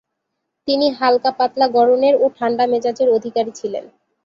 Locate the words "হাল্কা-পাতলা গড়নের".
0.91-2.15